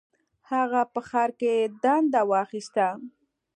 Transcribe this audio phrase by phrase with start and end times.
[0.51, 1.53] هغه په ښار کې
[1.83, 2.87] دنده واخیسته.